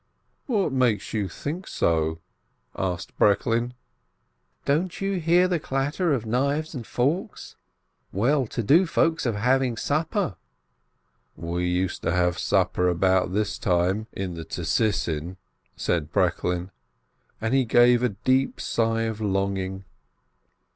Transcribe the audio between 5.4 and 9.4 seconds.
the clatter of knives and forks? Well to do folk are